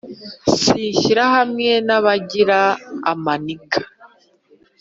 [0.61, 2.59] Sinshyira hamwe n'abagira
[3.11, 3.79] amaniga